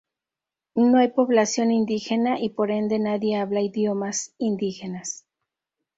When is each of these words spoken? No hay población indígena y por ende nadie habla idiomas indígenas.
No 0.73 0.97
hay 0.97 1.09
población 1.09 1.69
indígena 1.71 2.39
y 2.39 2.49
por 2.49 2.71
ende 2.71 2.97
nadie 2.97 3.37
habla 3.37 3.61
idiomas 3.61 4.33
indígenas. 4.39 5.27